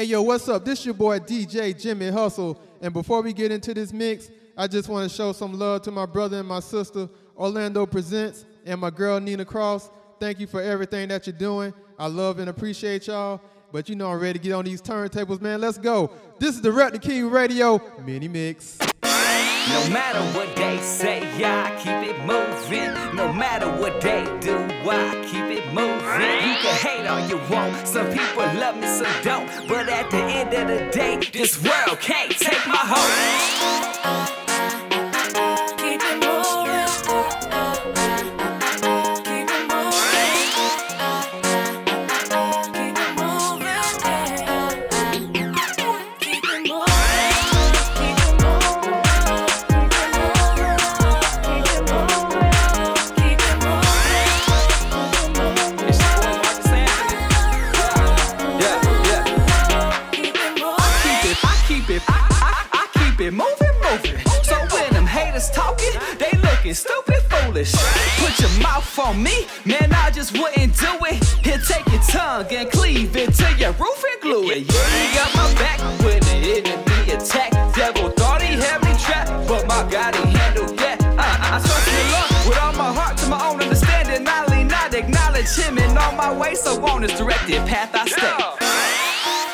[0.00, 0.64] Hey, yo, what's up?
[0.64, 2.58] This your boy DJ Jimmy Hustle.
[2.80, 5.90] And before we get into this mix, I just want to show some love to
[5.90, 9.90] my brother and my sister, Orlando Presents, and my girl, Nina Cross.
[10.18, 11.74] Thank you for everything that you're doing.
[11.98, 13.42] I love and appreciate y'all.
[13.72, 15.60] But you know I'm ready to get on these turntables, man.
[15.60, 16.10] Let's go.
[16.38, 18.78] This is Rep the King Radio mini mix.
[19.68, 22.94] No matter what they say, I keep it moving.
[23.14, 24.56] No matter what they do,
[24.88, 26.00] I keep it moving.
[26.00, 27.86] You can hate all you want.
[27.86, 29.46] Some people love me, some don't.
[29.68, 34.39] But at the end of the day, this world can't take my heart.
[67.68, 71.22] Put your mouth on me, man, I just wouldn't do it.
[71.44, 74.72] Here, take your tongue and cleave it to your roof and glue it.
[74.72, 77.50] Yeah, you got my back when the enemy attack.
[77.74, 81.02] Devil thought he had me trapped, but my God, he handled that.
[81.18, 84.26] I, I trust the Lord with all my heart to my own understanding.
[84.26, 88.36] I lean acknowledge him in all my ways, so on his directed path I stay.
[88.36, 89.49] Keep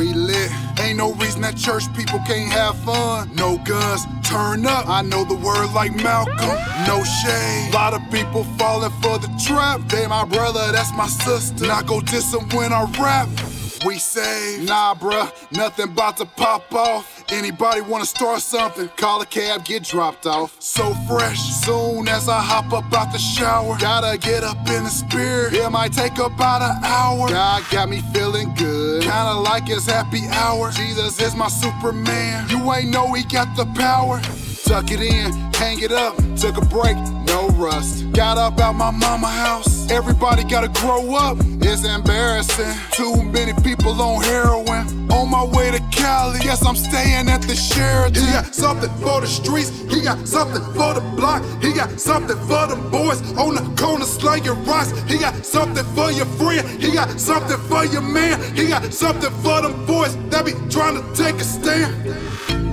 [0.00, 0.50] We lit.
[0.80, 3.30] Ain't no reason that church people can't have fun.
[3.34, 4.88] No guns, turn up.
[4.88, 6.56] I know the word like Malcolm.
[6.86, 7.74] No shade.
[7.74, 9.82] Lot of people falling for the trap.
[9.90, 11.66] They my brother, that's my sister.
[11.66, 13.28] Not go diss them when I rap.
[13.84, 17.24] We say, nah, bruh, nothing about to pop off.
[17.30, 18.88] Anybody wanna start something?
[18.96, 20.56] Call a cab, get dropped off.
[20.60, 23.76] So fresh, soon as I hop up out the shower.
[23.78, 25.52] Gotta get up in the spirit.
[25.52, 27.28] It might take about an hour.
[27.28, 28.79] God got me feeling good.
[29.10, 30.70] Kinda like his happy hour.
[30.70, 32.48] Jesus is my Superman.
[32.48, 34.20] You ain't know he got the power.
[34.64, 36.14] Tuck it in, hang it up.
[36.36, 38.12] Took a break, no rust.
[38.12, 39.90] Got up out my mama house.
[39.90, 41.38] Everybody gotta grow up.
[41.60, 42.72] It's embarrassing.
[42.92, 44.99] Too many people on heroin.
[45.20, 46.38] On my way to Cali.
[46.38, 48.14] Guess I'm staying at the Sheraton.
[48.24, 49.68] He got something for the streets.
[49.92, 51.44] He got something for the block.
[51.60, 54.92] He got something for the boys on the corner slinging rocks.
[55.02, 56.66] He got something for your friend.
[56.82, 58.40] He got something for your man.
[58.56, 61.92] He got something for them boys that be trying to take a stand.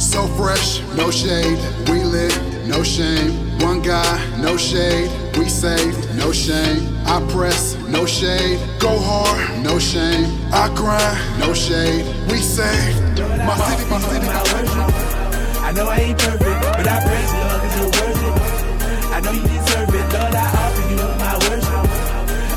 [0.00, 1.58] So fresh, no shade,
[1.90, 2.32] we lit,
[2.66, 3.36] no shame.
[3.60, 6.88] One guy, no shade, we safe, no shame.
[7.04, 10.26] I press, no shade, go hard, no shame.
[10.52, 13.18] I grind, no shade, we saved.
[13.44, 14.70] My city, my city, my city.
[15.60, 18.34] I know I ain't perfect, but I praise you, Lord, cause you're worth it.
[19.14, 21.84] I know you deserve it, Lord, I offer you my worship.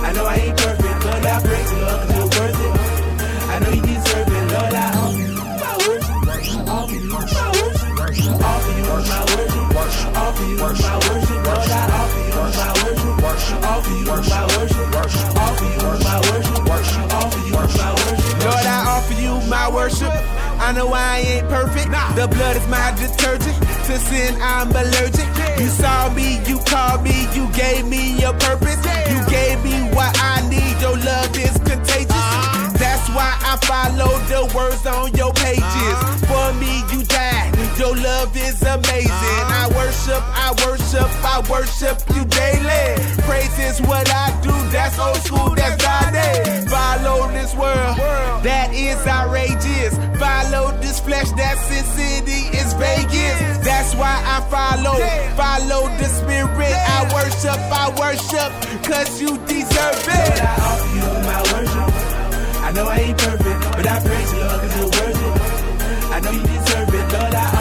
[0.04, 2.74] I know I ain't perfect, Lord, I praise you, Lord, cause you're worth it.
[3.50, 6.68] I know you deserve it, Lord, I offer you my worship.
[6.68, 8.42] Offer you my worship.
[8.42, 9.02] Offer you my
[9.74, 10.18] worship.
[10.18, 13.64] Offer you my worship, Lord, I offer you my worship.
[13.64, 14.53] Offer you my worship.
[19.84, 20.16] Worship.
[20.64, 21.92] I know I ain't perfect.
[22.16, 23.58] The blood is my detergent.
[23.88, 25.28] To sin, I'm allergic.
[25.60, 28.80] You saw me, you called me, you gave me your purpose.
[29.12, 30.80] You gave me what I need.
[30.80, 32.16] Your love is contagious.
[32.16, 32.72] Uh-huh.
[32.80, 35.64] That's why I follow the words on your pages.
[35.68, 36.32] Uh-huh.
[36.32, 37.52] For me, you died.
[37.78, 39.12] Your love is amazing.
[39.12, 39.60] Uh-huh.
[39.60, 42.88] I worship, I worship, I worship you daily.
[43.28, 44.56] Praise is what I do.
[44.72, 46.66] That's old school, that's Friday.
[46.72, 47.98] Follow this world,
[48.48, 48.98] that is
[49.66, 49.98] outrageous.
[50.20, 53.58] Follow this flesh, that City is Vegas.
[53.66, 54.98] That's why I follow,
[55.36, 56.74] follow the spirit.
[56.74, 58.52] I worship, I worship,
[58.84, 60.42] cause you deserve it.
[60.42, 61.94] I offer you my worship.
[62.64, 65.42] I know I ain't perfect, but I praise you, Lord, cause you're worth it.
[66.14, 67.53] I know you deserve it, Lord, I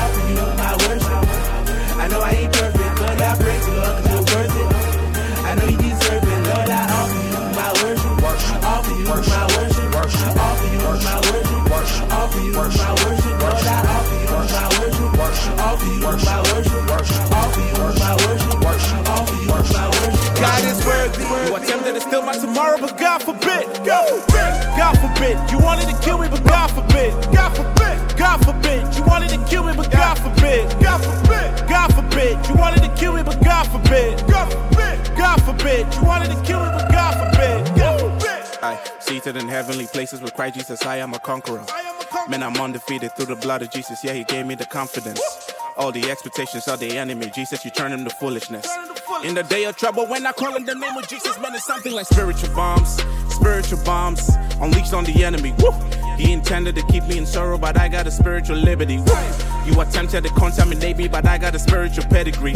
[21.53, 23.69] You attempted to steal my tomorrow, but God forbid.
[23.85, 24.55] God forbid.
[24.73, 25.51] God forbid.
[25.51, 27.13] You wanted to kill me, but God forbid.
[27.31, 28.17] God forbid.
[28.17, 28.97] God forbid.
[28.97, 30.71] You wanted to kill me, but God forbid.
[30.81, 31.69] God forbid.
[31.69, 32.49] God forbid.
[32.49, 34.27] You wanted to kill me, but God forbid.
[34.29, 35.15] God forbid.
[35.15, 35.95] God forbid.
[35.95, 37.79] You wanted to kill me, but God forbid.
[38.63, 40.87] I seated in heavenly places with Christ Jesus.
[40.87, 41.67] I am a conqueror.
[41.71, 42.31] I am a conqueror.
[42.31, 44.03] Man, I'm undefeated through the blood of Jesus.
[44.03, 45.21] Yeah, He gave me the confidence.
[45.77, 48.67] All the expectations of the enemy, Jesus, you turn them to foolishness.
[49.21, 51.65] In the day of trouble, when I call in the name of Jesus, man, it's
[51.65, 53.01] something like spiritual bombs.
[53.29, 54.29] Spiritual bombs
[54.61, 55.55] unleashed on the enemy.
[55.59, 55.71] Woo!
[56.17, 58.99] He intended to keep me in sorrow, but I got a spiritual liberty.
[58.99, 59.52] Woo!
[59.67, 62.55] You attempted to contaminate me, but I got a spiritual pedigree.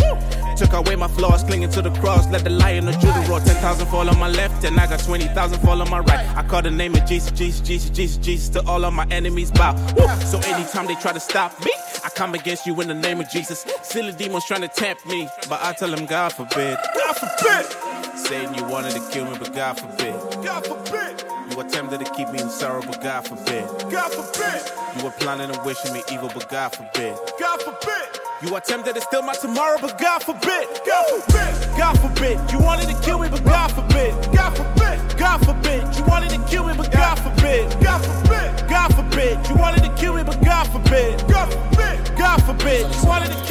[0.57, 2.27] Took away my flaws, clinging to the cross.
[2.29, 3.41] Let the lion of Judah roar.
[3.41, 6.27] 10,000 fall on my left, and I got 20,000 fall on my right.
[6.37, 9.51] I call the name of Jesus, Jesus, Jesus, Jesus, Jesus to all of my enemies
[9.51, 9.75] bow.
[9.97, 10.09] Woo!
[10.27, 11.73] So anytime they try to stop me,
[12.05, 13.67] I come against you in the name of Jesus.
[13.83, 16.79] Silly demons trying to tempt me, but I tell them, God forbid.
[16.95, 18.19] God forbid!
[18.19, 20.15] Satan, you wanted to kill me, but God forbid.
[20.45, 21.36] God forbid!
[21.51, 23.67] You attempted to keep me in sorrow, but God forbid.
[23.91, 24.63] God forbid!
[24.97, 27.17] You were planning and wishing me evil, but God forbid.
[27.39, 28.21] God forbid!
[28.43, 30.67] You attempted to steal my tomorrow, but God forbid.
[30.85, 31.79] God forbid!
[31.79, 32.53] God forbid!
[32.53, 34.13] You wanted to kill me, but God forbid.
[34.35, 35.19] God forbid!
[35.19, 35.97] God forbid!
[35.97, 37.71] You wanted to kill me, but God forbid.
[37.81, 38.69] God forbid!
[38.69, 39.49] God forbid!
[39.49, 41.27] You wanted to kill me, but God forbid.
[41.29, 42.19] God forbid!
[42.19, 42.95] God forbid!
[42.95, 43.46] You wanted to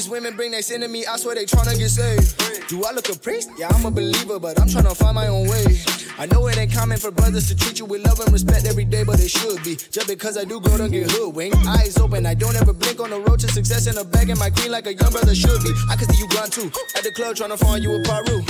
[0.00, 2.68] these women bring their sin to me, I swear they tryna get saved.
[2.70, 3.50] Do I look a priest?
[3.58, 5.76] Yeah, I'm a believer, but I'm tryna find my own way.
[6.18, 8.86] I know it ain't common for brothers to treat you with love and respect every
[8.86, 9.76] day, but it should be.
[9.76, 11.58] Just because I do go, don't get hoodwinked.
[11.68, 14.38] Eyes open, I don't ever blink on the road to success in a bag and
[14.38, 15.72] my queen like a young brother should be.
[15.90, 16.72] I can see you gone too.
[16.96, 18.40] At the club tryna find you a Paru.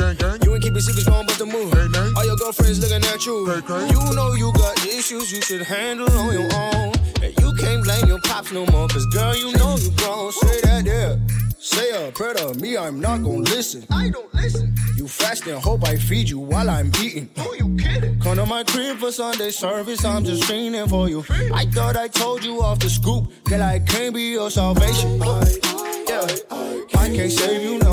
[0.47, 1.75] You ain't keeping secrets going but the move.
[2.17, 3.50] All your girlfriends looking at you.
[3.91, 6.94] You know you got issues you should handle on your own.
[7.26, 10.31] And you can't blame your pops no more, cause girl, you know you grown.
[10.31, 10.59] Say.
[11.80, 13.86] Prayer to me, I'm not gonna listen.
[13.90, 14.74] I don't listen.
[14.96, 17.30] You fast and hope I feed you while I'm eating.
[17.38, 18.20] Who you kidding?
[18.20, 21.24] Come to my crib for Sunday service, I'm just fiending for you.
[21.54, 25.18] I thought I told you off the scoop that I can't be your salvation.
[25.20, 26.26] Yeah,
[26.98, 27.89] I can't save you, no,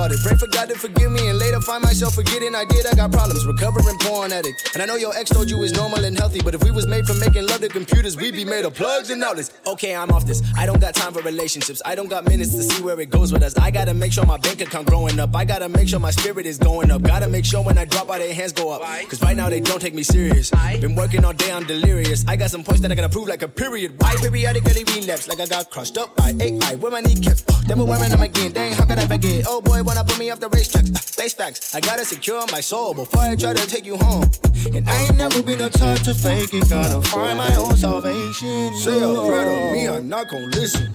[0.00, 0.22] about it.
[0.22, 0.49] Pray for
[0.80, 2.86] forgive me, and later find myself forgetting I did.
[2.86, 4.70] I got problems, recovering porn addict.
[4.74, 6.86] And I know your ex told you it's normal and healthy, but if we was
[6.86, 9.52] made for making love to computers, we'd be made of plugs and outlets.
[9.66, 10.42] Okay, I'm off this.
[10.56, 11.82] I don't got time for relationships.
[11.84, 13.56] I don't got minutes to see where it goes with us.
[13.58, 15.36] I gotta make sure my bank account growing up.
[15.36, 17.02] I gotta make sure my spirit is going up.
[17.02, 18.80] Gotta make sure when I drop out, their hands go up.
[19.08, 20.50] Cause right now they don't take me serious.
[20.80, 22.24] Been working all day, I'm delirious.
[22.26, 24.00] I got some points that I gotta prove like a period.
[24.00, 26.74] Why periodically relapse like I got crushed up by AI?
[26.76, 27.44] Where my kneecaps?
[27.48, 28.52] Uh, then we're wearing them again.
[28.52, 29.44] Dang, how could I forget?
[29.46, 31.74] Oh boy, wanna put me off the racetracks facts, lace facts.
[31.74, 34.30] I gotta secure my soul before I try to take you home.
[34.74, 36.68] And I ain't never been the type to fake it.
[36.68, 38.74] Gotta find my own salvation.
[38.76, 40.92] Say a prayer to me, I'm not gonna listen.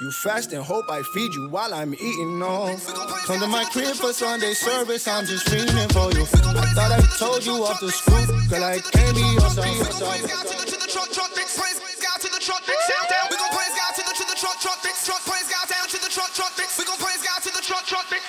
[0.00, 2.76] You fast and hope I feed you while I'm eating, no.
[3.26, 6.22] Come to my crib for Sunday service, I'm just feeling for you.
[6.22, 9.66] I thought I told you off the scoop, girl, I can't be your son.
[9.66, 11.58] We gon' praise God to the truck, truck, fix
[15.04, 16.78] truck, praise God down to the truck, truck, fix.
[16.78, 18.22] We gon' praise God to the truck, truck, fix.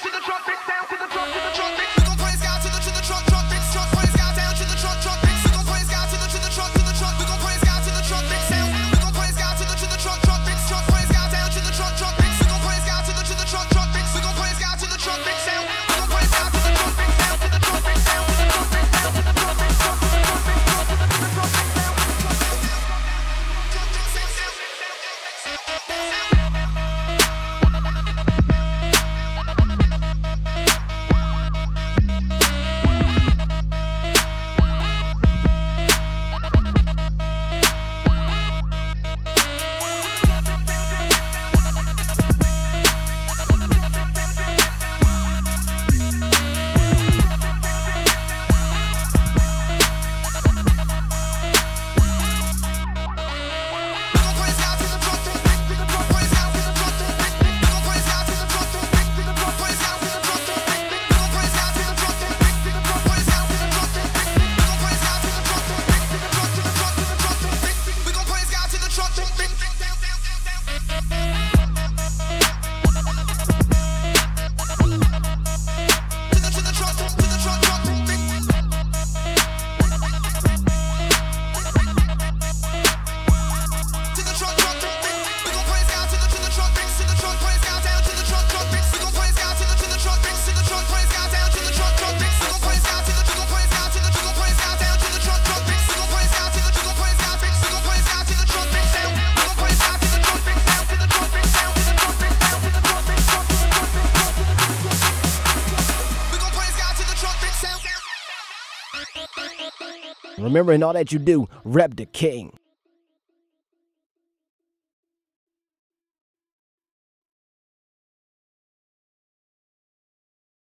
[110.74, 112.59] In all that you do, rep the king.